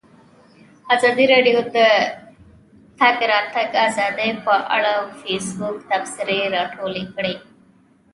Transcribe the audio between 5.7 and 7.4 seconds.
تبصرې راټولې کړي.